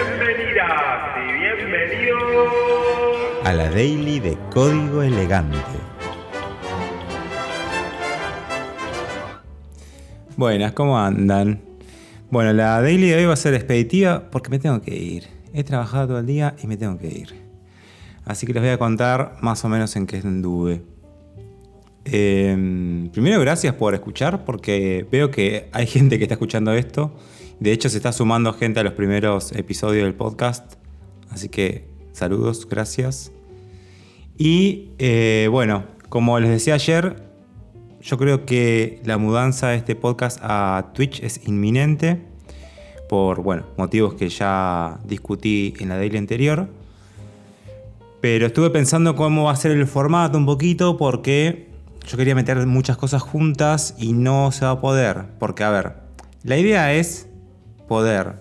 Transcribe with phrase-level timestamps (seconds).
[0.00, 2.48] Bienvenidas y bienvenidos
[3.44, 5.58] a la Daily de Código Elegante.
[10.38, 11.60] Buenas, ¿cómo andan?
[12.30, 15.24] Bueno, la Daily de hoy va a ser expeditiva porque me tengo que ir.
[15.52, 17.34] He trabajado todo el día y me tengo que ir.
[18.24, 20.82] Así que les voy a contar más o menos en qué anduve.
[22.06, 27.12] Em, primero, gracias por escuchar porque veo que hay gente que está escuchando esto.
[27.60, 30.76] De hecho, se está sumando gente a los primeros episodios del podcast.
[31.30, 33.32] Así que saludos, gracias.
[34.38, 37.22] Y eh, bueno, como les decía ayer,
[38.00, 42.22] yo creo que la mudanza de este podcast a Twitch es inminente
[43.10, 46.66] por bueno, motivos que ya discutí en la daily anterior.
[48.22, 51.68] Pero estuve pensando cómo va a ser el formato un poquito porque
[52.06, 55.26] yo quería meter muchas cosas juntas y no se va a poder.
[55.38, 55.94] Porque, a ver,
[56.42, 57.29] la idea es
[57.90, 58.36] poder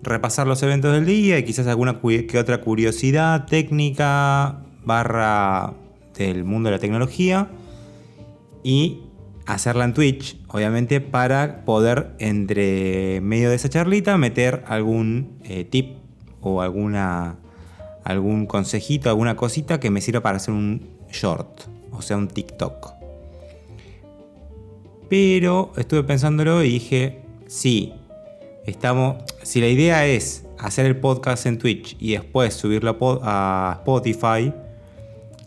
[0.00, 5.74] repasar los eventos del día y quizás alguna que otra curiosidad técnica barra
[6.16, 7.48] del mundo de la tecnología
[8.62, 9.00] y
[9.44, 15.96] hacerla en Twitch, obviamente, para poder entre medio de esa charlita meter algún eh, tip
[16.40, 17.38] o alguna
[18.04, 22.92] algún consejito, alguna cosita que me sirva para hacer un short, o sea, un TikTok.
[25.10, 27.92] Pero estuve pensándolo y dije, sí,
[28.66, 34.52] estamos, si la idea es hacer el podcast en Twitch y después subirlo a Spotify,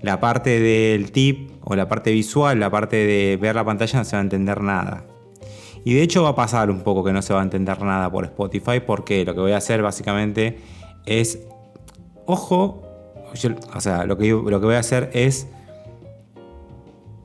[0.01, 4.05] la parte del tip o la parte visual, la parte de ver la pantalla no
[4.05, 5.05] se va a entender nada.
[5.83, 8.11] Y de hecho va a pasar un poco que no se va a entender nada
[8.11, 10.59] por Spotify porque lo que voy a hacer básicamente
[11.05, 11.39] es,
[12.25, 12.83] ojo,
[13.73, 15.47] o sea, lo que, lo que voy a hacer es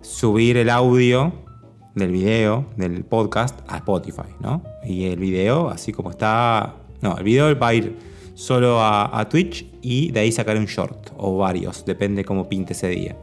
[0.03, 1.44] subir el audio
[1.95, 4.63] del video, del podcast, a Spotify, ¿no?
[4.85, 7.97] Y el video, así como está, no, el video va a ir
[8.35, 12.89] solo a, Twitch y de ahí sacar un short o varios, depende cómo pinte ese
[12.89, 13.17] día.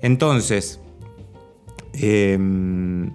[0.00, 0.80] Entonces,
[1.94, 3.10] em,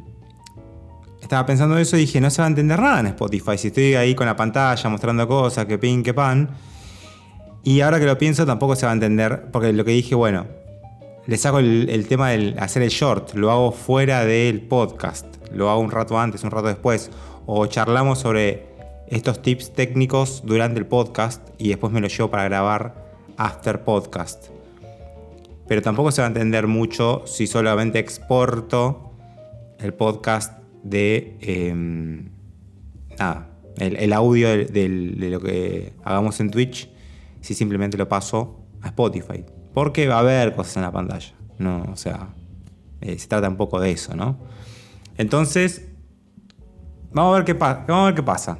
[1.22, 3.57] estaba pensando eso y dije, no se va a entender nada en Spotify.
[3.57, 6.50] Si estoy ahí con la pantalla mostrando cosas, que pin, que pan.
[7.63, 10.46] Y ahora que lo pienso, tampoco se va a entender, porque lo que dije, bueno,
[11.28, 15.81] le saco el, tema de hacer el short, lo hago fuera del podcast, lo hago
[15.81, 17.09] un rato antes, un rato después,
[17.47, 18.68] o charlamos sobre
[19.08, 23.06] estos tips técnicos durante el podcast y después me lo llevo para grabar
[23.38, 24.50] after podcast.
[25.68, 29.12] Pero tampoco se va a entender mucho si solamente exporto
[29.80, 32.30] el podcast de em,
[33.18, 34.88] nada, el, audio de,
[35.30, 36.88] lo que hagamos en Twitch,
[37.41, 39.44] si simplemente lo paso a Spotify.
[39.75, 41.34] Porque va a haber cosas en la pantalla.
[41.59, 42.30] No, o sea,
[43.02, 44.38] eh, se trata un poco de eso, ¿no?
[45.18, 45.90] Entonces,
[47.12, 48.58] vamos a ver qué, vamos a ver qué pasa.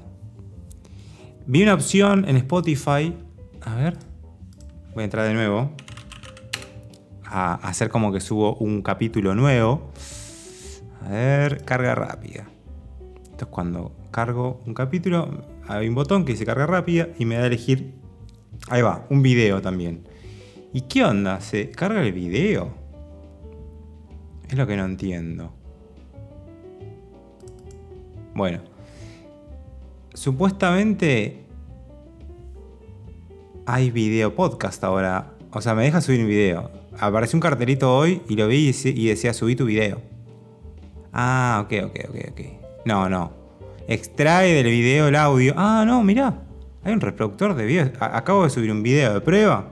[1.48, 3.16] Vi una opción en Spotify.
[3.62, 3.98] A ver.
[4.94, 5.72] Voy a entrar de nuevo.
[7.24, 9.92] A hacer como que subo un capítulo nuevo.
[11.02, 12.46] A ver, carga rápida.
[13.31, 15.46] Esto es cuando cargo un capítulo.
[15.70, 17.94] Hay un botón que dice carga rápida y me da a elegir.
[18.68, 20.14] Ahí va, un video también.
[20.75, 21.40] ¿Y qué onda?
[21.40, 22.74] ¿Se carga el video?
[24.50, 25.53] Es lo que no entiendo.
[28.34, 28.59] Bueno,
[30.13, 31.46] supuestamente
[33.66, 35.31] hay video podcast ahora.
[35.52, 36.69] O sea, me deja subir un video.
[37.00, 40.02] Apareció un cartelito hoy y lo vi y decía subí tu video.
[41.13, 42.42] Ah, ok, ok, ok, ok.
[42.86, 43.31] No, no.
[43.88, 45.53] Extrae del video el audio.
[45.56, 46.44] Ah, no, mirá.
[46.84, 47.94] Hay un reproductor de video.
[48.02, 49.72] Acabo de subir un video de prueba.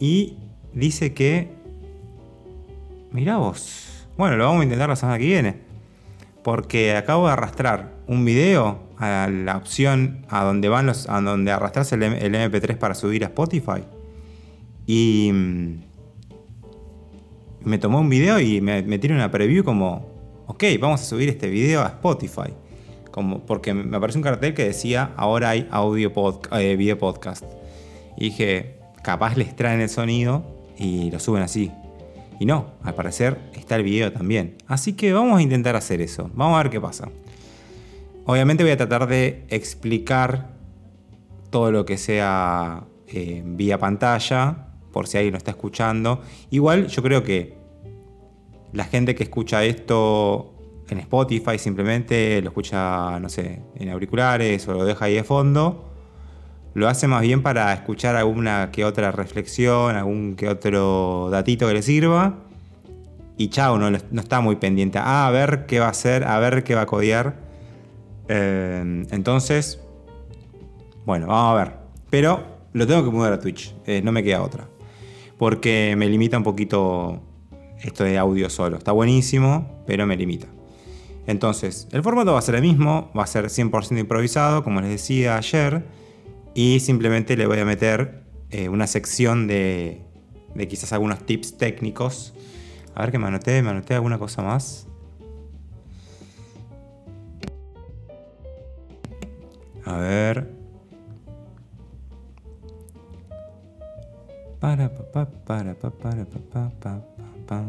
[0.00, 0.38] Y
[0.72, 1.52] dice que...
[3.12, 4.06] Mirá vos.
[4.16, 5.70] Bueno, lo vamos a intentar la semana que viene
[6.42, 11.50] porque acabo de arrastrar un video a la opción a donde van los a donde
[11.52, 13.84] arrastras el, MP3 para subir a Spotify.
[14.86, 15.80] Y mm,
[17.64, 20.08] me tomó un video y me, me tiene una preview como
[20.46, 22.54] ok vamos a subir este video a Spotify.
[23.10, 26.12] Como porque me apareció un cartel que decía ahora hay audio
[26.52, 27.44] eh, video podcast.
[28.16, 30.44] Y dije capaz les traen el sonido
[30.78, 31.70] y lo suben así
[32.40, 34.56] y no, al parecer está el video también.
[34.66, 36.30] Así que vamos a intentar hacer eso.
[36.32, 37.10] Vamos a ver qué pasa.
[38.24, 40.48] Obviamente voy a tratar de explicar
[41.50, 46.22] todo lo que sea eh, vía pantalla, por si alguien lo está escuchando.
[46.48, 47.58] Igual yo creo que
[48.72, 50.54] la gente que escucha esto
[50.88, 55.89] en Spotify simplemente lo escucha, no sé, en auriculares o lo deja ahí de fondo
[56.74, 61.74] lo hace más bien para escuchar alguna que otra reflexión, algún que otro datito que
[61.74, 62.36] le sirva.
[63.36, 64.98] Y chao, no, está muy pendiente.
[64.98, 67.36] Ah, a ver qué va a hacer, a ver qué va a codear.
[68.28, 69.80] Eh, entonces,
[71.06, 71.72] Bueno, vamos a ver.
[72.10, 73.74] Pero lo tengo que mudar a Twitch.
[73.86, 74.68] eh, no me queda otra.
[75.38, 77.22] Porque me limita un poquito
[77.82, 78.76] esto de audio solo.
[78.76, 80.46] Está buenísimo, pero me limita.
[81.26, 84.90] Entonces, el formato va a ser el mismo, va a ser 100% improvisado, como les
[84.90, 85.84] decía ayer,
[86.54, 90.02] y simplemente le voy a meter eh, una sección de,
[90.68, 92.34] quizás algunos tips técnicos.
[92.94, 94.86] A ver que me anoté, me anoté alguna cosa más.
[99.84, 100.50] A ver.
[104.58, 107.64] Para pa pa para pa para pa pa pa pa pa.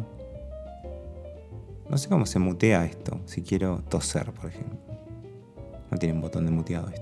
[1.90, 4.78] No sé cómo se mutea esto, si quiero toser, por ejemplo.
[5.90, 7.01] No tiene un botón de muteado esto.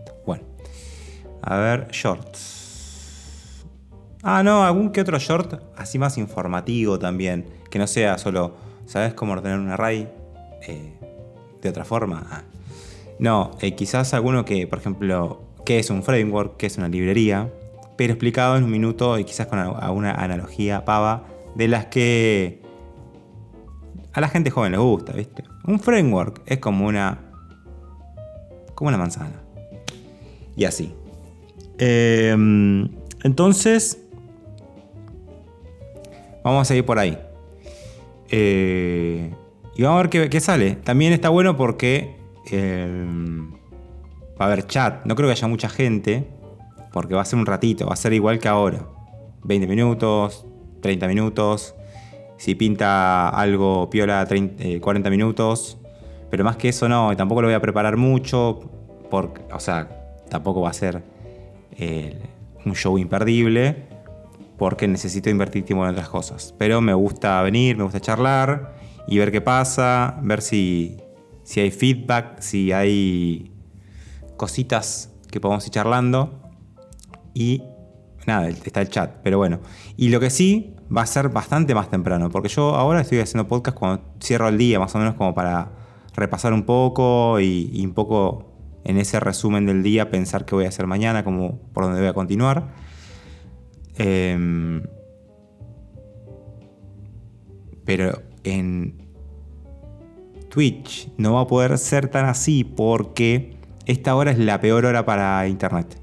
[1.50, 3.66] A ver, shorts.
[4.22, 7.48] Ah, no, algún que otro short así más informativo también.
[7.72, 8.56] Que no sea solo,
[8.86, 10.08] ¿sabes cómo ordenar un array?
[10.68, 10.94] Eh,
[11.60, 12.28] de otra forma.
[12.30, 12.44] Ah.
[13.18, 17.52] No, eh, quizás alguno que, por ejemplo, qué es un framework, qué es una librería,
[17.98, 21.26] pero explicado en un minuto y quizás con alguna analogía pava
[21.56, 22.62] de las que
[24.14, 25.46] a la gente joven le gusta, ¿viste?
[25.66, 27.18] Un framework es como una
[28.76, 29.42] como una manzana.
[30.56, 30.94] Y así.
[31.80, 32.36] Eh,
[33.24, 34.00] entonces,
[36.44, 37.18] vamos a seguir por ahí.
[38.30, 39.34] Eh,
[39.76, 40.76] y vamos a ver qué, sale.
[40.76, 42.16] También está bueno porque
[42.52, 43.08] eh,
[44.40, 45.06] va a haber chat.
[45.06, 46.28] No creo que haya mucha gente.
[46.92, 47.86] Porque va a ser un ratito.
[47.88, 48.86] Va a ser igual que ahora.
[49.44, 50.46] 20 minutos,
[50.82, 51.76] 30 minutos.
[52.38, 55.78] Si pinta algo piola, 30, eh, 40 minutos.
[56.30, 57.12] Pero más que eso no.
[57.12, 58.60] y Tampoco lo voy a preparar mucho.
[59.10, 59.88] Porque, o sea,
[60.30, 61.02] tampoco va a ser
[61.72, 62.22] eh,
[62.66, 63.88] un show imperdible.
[64.58, 66.54] Porque necesito invertir tiempo en otras cosas.
[66.58, 68.76] Pero me gusta venir, me gusta charlar.
[69.08, 70.20] Y ver qué pasa.
[70.22, 70.98] Ver si,
[71.44, 72.40] si hay feedback.
[72.40, 73.52] Si hay
[74.38, 76.42] cositas que podemos ir charlando.
[77.34, 77.64] Y
[78.26, 79.60] nada, está el chat, pero bueno.
[79.98, 83.48] Y lo que sí va a ser bastante más temprano, porque yo ahora estoy haciendo
[83.48, 85.72] podcast cuando cierro el día, más o menos como para
[86.16, 88.49] repasar un poco y, y un poco
[88.84, 92.10] en ese resumen del día pensar qué voy a hacer mañana, como por dónde voy
[92.10, 92.74] a continuar.
[93.98, 94.84] Em,
[97.86, 99.10] pero en
[100.50, 105.06] Twitch no va a poder ser tan así porque esta hora es la peor hora
[105.06, 106.00] para internet.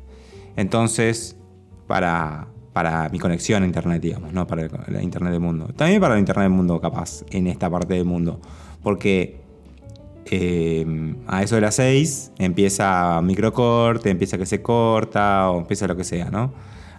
[0.56, 1.36] Entonces,
[1.86, 5.68] para, para mi conexión a internet, digamos, no para el, internet del mundo.
[5.76, 8.40] También para el internet del mundo, capaz, en esta parte del mundo.
[8.82, 9.40] Porque
[10.30, 15.96] eh, a eso de las 6 empieza microcorte, empieza que se corta o empieza lo
[15.96, 16.52] que sea, ¿no?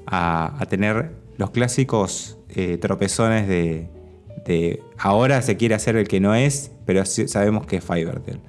[0.06, 3.90] A, a tener los clásicos eh, tropezones de,
[4.46, 8.40] de, ahora se quiere hacer el que no es, pero sabemos que es Fivertel.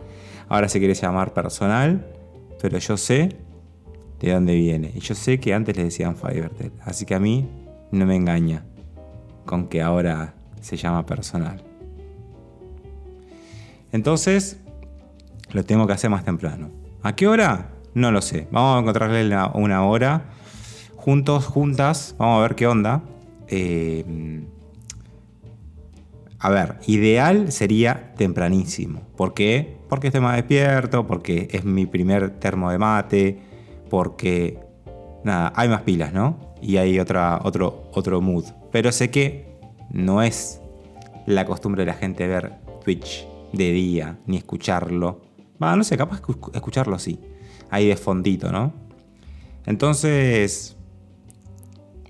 [0.49, 2.07] Ahora se quiere llamar personal,
[2.63, 3.37] pero yo sé
[4.21, 4.93] de dónde viene.
[4.95, 6.73] Y yo sé que antes le decían Fivertel.
[6.85, 7.49] Así que a mí
[7.91, 8.65] no me engaña
[9.45, 11.63] con que ahora se llama personal.
[13.93, 14.59] Entonces,
[15.53, 16.71] lo tengo que hacer más temprano.
[17.03, 17.71] ¿A qué hora?
[17.95, 18.49] No lo sé.
[18.51, 20.31] Vamos a encontrarle una, hora.
[20.97, 22.15] Juntos, juntas.
[22.19, 23.03] Vamos a ver qué onda.
[23.49, 24.45] Eh,
[26.41, 29.01] a ver, ideal sería tempranísimo.
[29.17, 29.77] ¿Por qué?
[29.89, 33.39] Porque estoy más despierto, porque es mi primer termo de mate,
[33.91, 34.61] porque
[35.25, 36.55] nada, hay más pilas, ¿no?
[36.63, 38.45] Y hay otra, otro, otro mood.
[38.71, 39.59] Pero sé que
[39.91, 40.61] no es
[41.27, 42.53] la costumbre de la gente ver
[42.85, 45.28] Twitch de día, ni escucharlo.
[45.63, 46.21] Va, no sé, capaz
[46.55, 47.21] escucharlo sí.
[47.71, 48.73] Ahí de fondito, ¿no?
[49.67, 50.77] Entonces,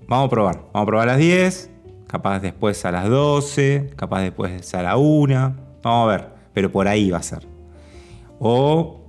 [0.07, 0.55] vamos a probar.
[0.73, 1.69] Vamos a probar a las 10,
[2.07, 5.55] capaz después a las 12, capaz después a la 1.
[5.83, 7.47] Vamos a ver, pero por ahí va a ser.
[8.39, 9.01] O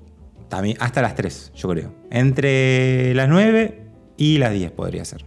[0.49, 1.95] también hasta las 3, yo creo.
[2.11, 5.25] Entre las 9 y las 10 podría ser.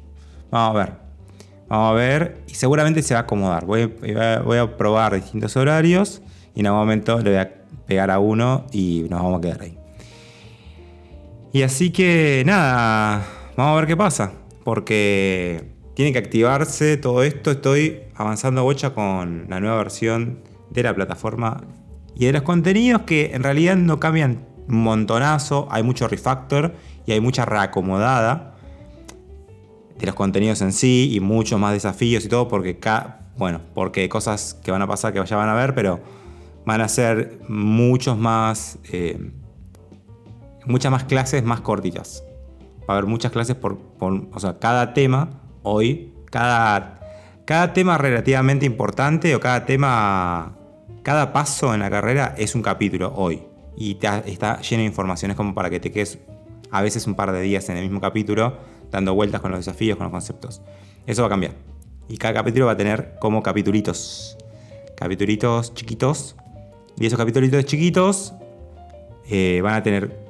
[0.52, 0.94] Vamos a ver.
[1.70, 2.44] Vamos a ver.
[2.48, 3.66] Y seguramente se va a acomodar.
[3.66, 6.22] Voy, voy a probar distintos horarios.
[6.54, 9.62] Y en algún momento le voy a pegar a uno y nos vamos a quedar
[9.62, 9.78] ahí.
[11.52, 13.26] Y así que nada,
[13.56, 14.34] vamos a ver qué pasa.
[14.64, 17.52] Porque tiene que activarse todo esto.
[17.52, 21.64] Estoy avanzando bocha con la nueva versión de la plataforma
[22.16, 25.68] y de los contenidos que en realidad no cambian un montonazo.
[25.70, 26.74] Hay mucho refactor
[27.06, 28.56] y hay mucha reacomodada
[30.00, 32.80] de los contenidos en sí y muchos más desafíos y todo porque,
[33.38, 36.00] bueno, porque cosas que van a pasar que ya van a ver, pero
[36.66, 39.32] van a ser muchos más, eh,
[40.66, 42.24] muchas más clases más cortitas.
[42.82, 47.00] Va a haber muchas clases por, o sea, cada tema hoy, cada,
[47.46, 50.58] cada tema relativamente importante o cada tema,
[51.02, 53.44] cada paso en la carrera es un capítulo hoy.
[53.76, 56.20] Y está lleno de informaciones como para que te quedes
[56.70, 58.58] a veces un par de días en el mismo capítulo,
[58.92, 60.62] dando vueltas con los desafíos, con los conceptos.
[61.06, 61.54] Eso va a cambiar.
[62.08, 64.38] Y cada capítulo va a tener como capitulitos.
[64.96, 66.36] Capitulitos chiquitos.
[67.00, 68.34] Y esos capitulitos chiquitos
[69.30, 70.24] eh, van a tener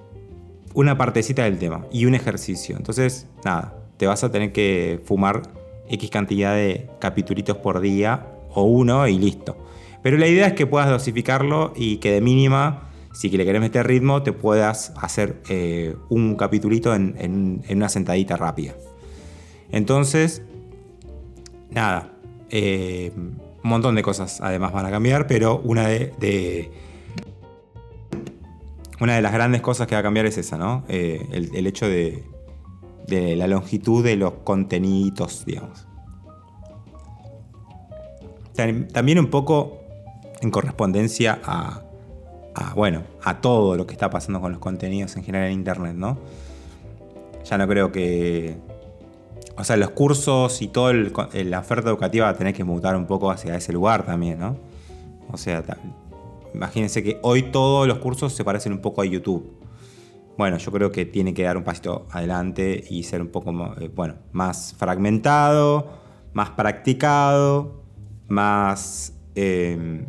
[0.73, 2.75] una partecita del tema y un ejercicio.
[2.77, 5.43] Entonces, nada, te vas a tener que fumar
[5.89, 9.57] X cantidad de capitulitos por día o uno y listo.
[10.01, 13.87] Pero la idea es que puedas dosificarlo y que de mínima, si le querés meter
[13.87, 18.73] ritmo, te puedas hacer eh, un capitulito en, una sentadita rápida.
[19.71, 20.41] Entonces,
[21.71, 22.11] nada,
[22.49, 23.11] eh,
[23.63, 26.71] un montón de cosas además van a cambiar, pero una de,
[28.99, 30.83] una de las grandes cosas que va a cambiar es esa, ¿no?
[30.87, 32.23] Eh, el, hecho de,
[33.07, 35.87] de la longitud de los contenidos, digamos.
[38.53, 39.79] También un poco
[40.41, 41.81] en correspondencia a,
[42.75, 46.17] bueno, a todo lo que está pasando con los contenidos en general en Internet, ¿no?
[47.45, 48.57] Ya no creo que...
[49.55, 53.05] O sea, los cursos y toda la oferta educativa va a tener que mutar un
[53.05, 54.57] poco hacia ese lugar también, ¿no?
[55.31, 55.63] O sea,
[56.53, 59.45] imagínense que hoy todos los cursos se parecen un poco a YouTube.
[60.37, 63.91] Bueno, yo creo que tiene que dar un pasito adelante y ser un poco, eh,
[63.95, 65.87] bueno, más fragmentado,
[66.33, 67.83] más practicado,
[68.27, 69.13] más...
[69.35, 70.05] Eh,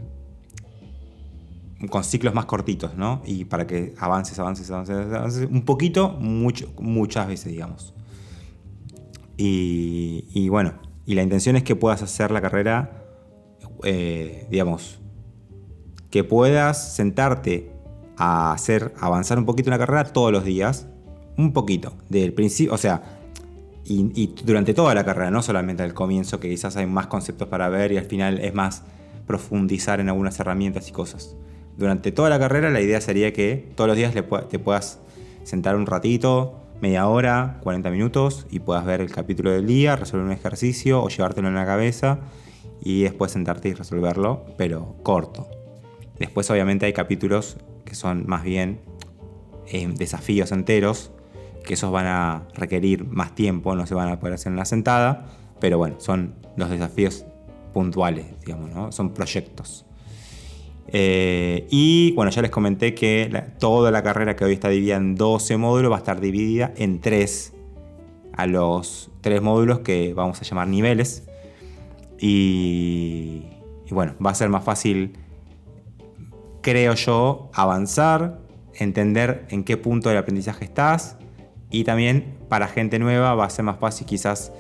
[1.90, 3.22] con ciclos más cortitos, ¿no?
[3.26, 7.94] Y para que avances, avances, avances, avances un poquito, mucho, muchas veces, digamos.
[9.36, 10.74] Y, bueno,
[11.06, 13.04] y la intención es que puedas hacer la carrera,
[13.82, 15.00] eh, digamos,
[16.10, 17.72] que puedas sentarte
[18.16, 20.86] a hacer, avanzar un poquito en la carrera todos los días,
[21.36, 23.02] un poquito, del principio, o sea,
[23.84, 27.48] y, y durante toda la carrera, no solamente al comienzo, que quizás hay más conceptos
[27.48, 28.82] para ver y al final es más
[29.26, 31.36] profundizar en algunas herramientas y cosas.
[31.76, 35.00] Durante toda la carrera la idea sería que todos los días te puedas
[35.42, 40.26] sentar un ratito, media hora, 40 minutos y puedas ver el capítulo del día, resolver
[40.26, 42.20] un ejercicio o llevártelo en la cabeza
[42.82, 45.48] y después sentarte y resolverlo, pero corto.
[46.18, 48.80] Después obviamente hay capítulos que son más bien
[49.66, 51.10] eh, desafíos enteros,
[51.64, 54.64] que esos van a requerir más tiempo, no se van a poder hacer en una
[54.64, 55.26] sentada,
[55.60, 57.24] pero bueno, son los desafíos
[57.72, 58.92] puntuales, digamos, ¿no?
[58.92, 59.86] son proyectos.
[60.88, 65.14] Eh, y bueno, ya les comenté que toda la carrera que hoy está dividida en
[65.14, 67.52] 12 módulos va a estar dividida en 3
[68.36, 71.26] a los 3 módulos que vamos a llamar niveles.
[72.20, 73.42] Y,
[73.90, 75.12] bueno, va a ser más fácil,
[76.62, 78.40] creo yo, avanzar,
[78.74, 81.16] entender en qué punto del aprendizaje estás.
[81.70, 84.52] Y también para gente nueva va a ser más fácil quizás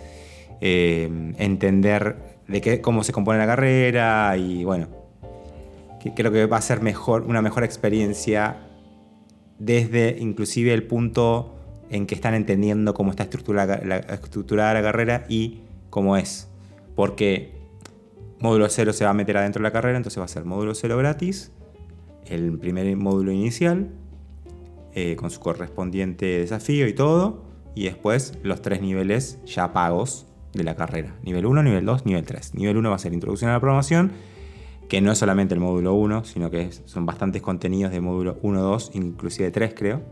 [0.60, 5.03] eh, entender de qué, cómo se compone la carrera y bueno,
[6.12, 8.68] creo que va a ser mejor, una mejor experiencia
[9.58, 11.54] desde inclusive el punto
[11.90, 16.48] en que están entendiendo cómo está estructurada la, carrera y cómo es.
[16.94, 17.52] Porque
[18.40, 20.74] módulo 0 se va a meter adentro de la carrera, entonces va a ser módulo
[20.74, 21.52] 0 gratis,
[22.26, 23.90] el primer módulo inicial,
[24.94, 27.44] eh, con su correspondiente desafío y todo,
[27.74, 31.16] y después los tres niveles ya pagos de la carrera.
[31.22, 32.54] Nivel 1, nivel 2, nivel 3.
[32.54, 34.12] Nivel 1 va a ser introducción a la programación
[34.88, 38.62] que no es solamente el módulo 1, sino que son bastantes contenidos de módulo 1,
[38.62, 40.02] 2, inclusive 3 creo.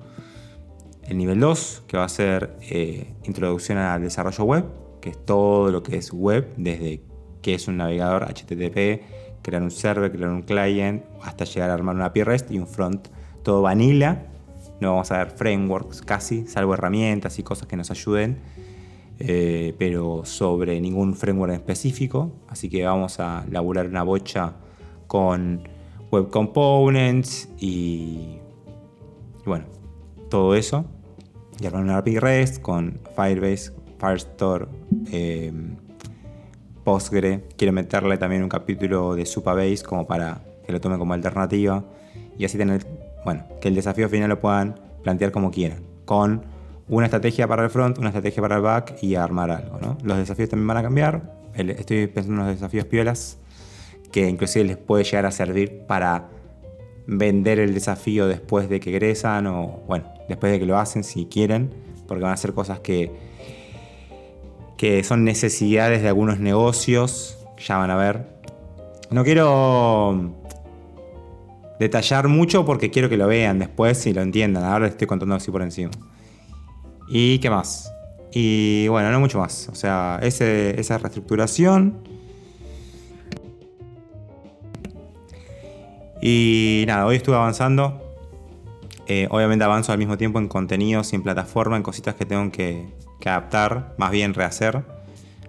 [1.02, 4.64] El nivel 2, que va a ser eh, introducción al desarrollo web,
[5.00, 7.02] que es todo lo que es web, desde
[7.42, 9.02] qué es un navegador HTTP,
[9.42, 12.68] crear un server, crear un client, hasta llegar a armar una API REST y un
[12.68, 13.08] front,
[13.42, 14.26] todo vanilla.
[14.80, 18.38] No vamos a ver frameworks casi, salvo herramientas y cosas que nos ayuden,
[19.18, 22.32] eh, pero sobre ningún framework específico.
[22.48, 24.54] Así que vamos a laburar una bocha
[25.12, 25.68] con
[26.10, 28.38] Web Components y,
[29.44, 29.66] bueno,
[30.30, 30.86] todo eso.
[31.60, 34.68] Y armar una API REST con Firebase, Firestore,
[35.10, 35.76] em,
[36.82, 37.46] Postgre.
[37.58, 41.84] Quiero meterle también un capítulo de Supabase como para que lo tome como alternativa
[42.38, 42.86] y así tener,
[43.26, 46.46] bueno, que el desafío final lo puedan plantear como quieran, con
[46.88, 49.78] una estrategia para el front, una estrategia para el back y armar algo.
[49.78, 49.98] ¿no?
[50.04, 51.34] Los desafíos también van a cambiar.
[51.54, 53.38] Estoy pensando en unos desafíos piolas
[54.12, 56.28] que inclusive les puede llegar a servir para
[57.06, 61.26] vender el desafío después de que egresan o, bueno, después de que lo hacen si
[61.26, 61.70] quieren,
[62.06, 63.10] porque van a ser cosas que,
[64.76, 68.26] que son necesidades de algunos negocios, ya van a ver.
[69.10, 70.34] No quiero
[71.78, 74.64] detallar mucho porque quiero que lo vean después y lo entiendan.
[74.64, 75.90] Ahora les estoy contando así por encima.
[77.08, 77.92] ¿Y qué más?
[78.32, 79.68] Y bueno, no mucho más.
[79.68, 82.08] O sea, esa reestructuración
[86.22, 88.00] Y nada, hoy estuve avanzando
[89.08, 92.50] Eh, obviamente avanzo al mismo tiempo en contenidos y en plataforma, en cositas que tengo
[92.52, 92.86] que,
[93.26, 94.84] adaptar, más bien rehacer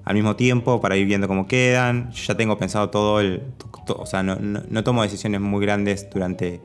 [0.04, 2.12] al mismo tiempo para ir viendo cómo quedan.
[2.12, 3.44] Yo ya tengo pensado todo el...
[3.88, 6.62] o sea, no, tomo decisiones muy grandes durante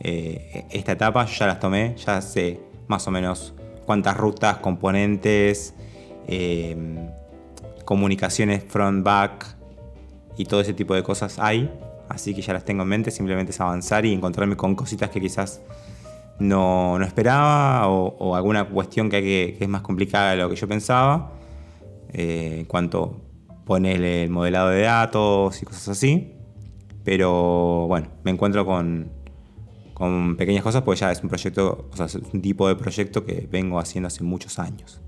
[0.00, 5.74] eh, esta etapa, yo ya las tomé, ya sé más o menos cuántas rutas, componentes,
[6.26, 6.74] eh,
[7.84, 9.56] comunicaciones front-back
[10.36, 11.70] y todo ese tipo de cosas hay.
[12.10, 15.20] Así que ya las tengo en mente, simplemente es avanzar y encontrarme con cositas que
[15.20, 15.62] quizás
[16.40, 21.32] no, no esperaba o, alguna cuestión que, es más complicada de lo que yo pensaba.
[22.12, 23.20] eh, en cuanto
[23.64, 26.32] ponerle el modelado de datos y cosas así.
[27.04, 29.12] Pero bueno, me encuentro con,
[29.94, 33.24] con pequeñas cosas, pues ya es un proyecto, o sea, es un tipo de proyecto
[33.24, 35.00] que vengo haciendo hace muchos años.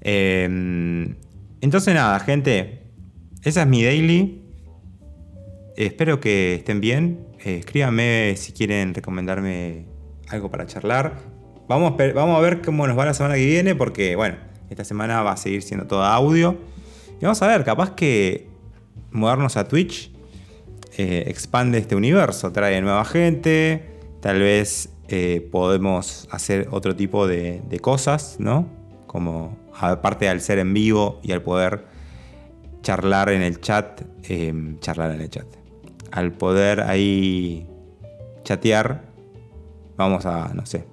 [0.00, 0.44] Eh,
[1.60, 2.84] entonces nada, gente,
[3.42, 4.45] esa es mi daily.
[5.76, 7.26] Espero que estén bien.
[7.44, 9.84] Eh, escríbanme si quieren recomendarme
[10.28, 11.18] algo para charlar.
[11.68, 14.36] Vamos vamos a ver cómo nos va la semana que viene, porque bueno,
[14.70, 16.56] esta semana va a seguir siendo todo audio.
[17.20, 18.48] Y vamos a ver, capaz que
[19.10, 20.10] mudarnos a Twitch
[20.96, 23.82] eh, expande este universo, trae nueva gente,
[24.22, 28.66] tal vez eh, podemos hacer otro tipo de, cosas, ¿no?
[29.06, 31.84] Como aparte al ser en vivo y al poder
[32.80, 34.00] charlar en el chat,
[34.80, 35.46] charlar en el chat,
[36.16, 37.66] al poder ahí
[38.42, 39.02] chatear,
[39.98, 40.86] vamos a, no sé,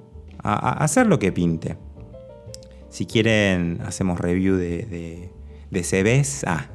[0.43, 1.77] a, hacer lo que pinte.
[2.89, 5.31] Si quieren, hacemos review de, de,
[5.71, 6.43] de CVs.
[6.45, 6.67] Ah,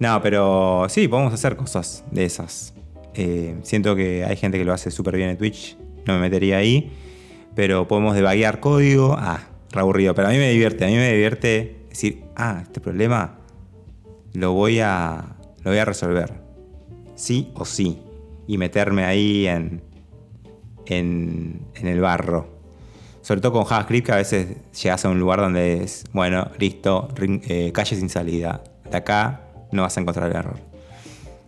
[0.00, 2.74] no, pero sí, podemos hacer cosas de esas.
[3.14, 5.76] Eh, siento que hay gente que lo hace súper bien en Twitch.
[6.06, 6.90] No me metería ahí.
[7.54, 9.16] Pero podemos debaguear código.
[9.18, 10.14] Ah, re aburrido.
[10.14, 10.84] Pero a mí me divierte.
[10.86, 13.38] A mí me divierte decir, ah, este problema
[14.32, 16.42] lo voy a, lo voy a resolver.
[17.14, 18.02] Sí o sí.
[18.46, 19.82] Y meterme ahí en,
[20.86, 22.48] en, en el barro.
[23.22, 27.08] Sobre todo con JavaScript, que a veces llegas a un lugar donde es, bueno, listo,
[27.20, 28.64] eh, calle sin salida.
[28.90, 30.58] De acá no vas a encontrar el error.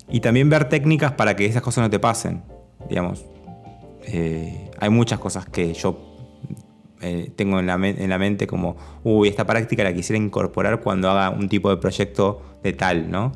[0.08, 2.42] Y también ver técnicas para que esas cosas no te pasen.
[2.88, 3.24] Digamos,
[4.06, 5.98] eh, hay muchas cosas que yo
[7.00, 11.10] eh, tengo en la, en la mente como, uy, esta práctica la quisiera incorporar cuando
[11.10, 13.32] haga un tipo de proyecto de tal, ¿no?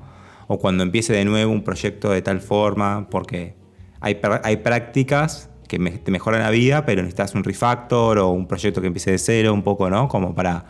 [0.48, 3.54] O cuando empiece de nuevo un proyecto de tal forma, porque
[4.00, 8.48] hay, hay prácticas que me- te mejoran la vida, pero necesitas un refactor o un
[8.48, 10.08] proyecto que empiece de cero, un poco, ¿no?
[10.08, 10.64] Como para,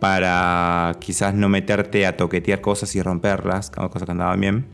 [0.00, 4.66] para quizás no meterte a toquetear cosas y romperlas, cosas que andaban bien.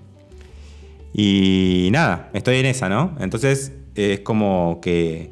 [1.13, 3.15] Y nada, estoy en esa, ¿no?
[3.21, 5.31] Entonces es como que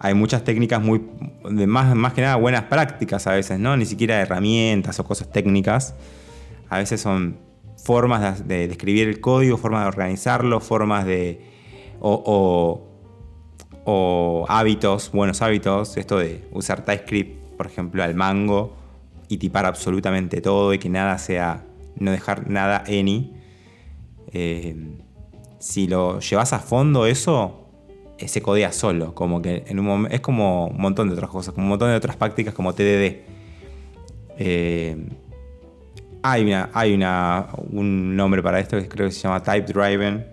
[0.00, 1.02] hay muchas técnicas muy,
[1.44, 3.76] más, más que nada buenas prácticas a veces, ¿no?
[3.76, 5.94] Ni siquiera herramientas o cosas técnicas.
[6.68, 7.38] A veces son
[7.82, 11.40] formas de, de escribir el código, formas de organizarlo, formas de...
[12.00, 12.84] o,
[14.48, 18.76] hábitos, buenos hábitos, esto de usar TypeScript, por ejemplo, al mango
[19.28, 21.64] y tipar absolutamente todo y que nada sea,
[21.96, 23.32] no dejar nada any.
[24.32, 24.98] Eh,
[25.58, 27.68] si lo llevas a fondo eso,
[28.18, 31.54] eh, se codea solo, como que en un es como un montón de otras cosas,
[31.54, 33.22] como un montón de otras prácticas como TDD.
[36.22, 40.26] Hay una, hay una, un nombre para esto que creo que se llama Type Driven,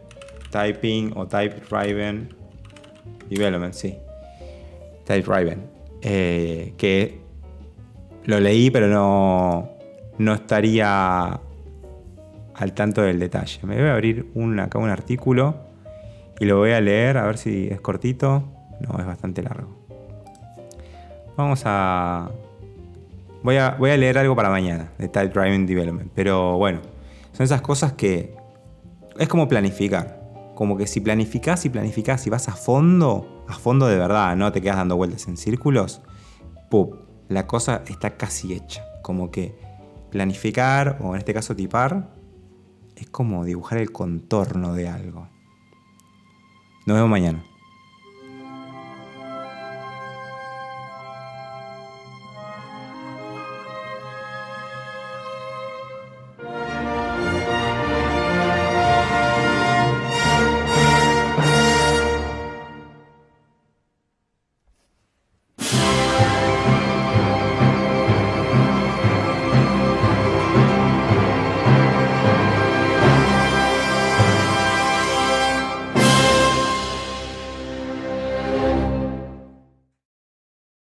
[0.51, 2.33] Typing o Type Driven
[3.29, 3.95] Development, sí.
[5.05, 5.69] Type Driven.
[6.01, 7.19] Eh, que
[8.25, 9.69] lo leí, pero no,
[10.17, 11.39] no estaría
[12.55, 13.59] al tanto del detalle.
[13.63, 15.55] Me voy a abrir un, acá un artículo
[16.39, 18.43] y lo voy a leer a ver si es cortito.
[18.79, 19.85] No, es bastante largo.
[21.37, 22.29] Vamos a.
[23.45, 26.11] Voy a, leer algo para mañana de Type Driving Development.
[26.15, 26.81] Pero bueno,
[27.31, 28.35] son esas cosas que.
[29.19, 30.19] Es como planificar.
[30.55, 34.51] Como que si planificás y planificás y vas a fondo, a fondo de verdad, no
[34.51, 36.01] te quedas dando vueltas en círculos,
[36.71, 36.95] ¡pum!
[37.27, 38.83] La cosa está casi hecha.
[39.03, 39.55] Como que
[40.09, 42.15] planificar, o en este caso tipar,
[42.95, 45.27] es como dibujar el contorno de algo.
[46.87, 47.43] Nos vemos mañana.